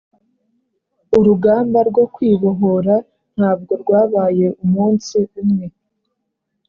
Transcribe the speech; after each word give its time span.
Urugamba 1.17 1.79
rwo 1.89 2.03
kwibohora 2.13 2.95
ntabwo 3.37 3.71
rwabaye 3.81 4.45
umunsi 4.63 5.17
umwe, 5.41 5.65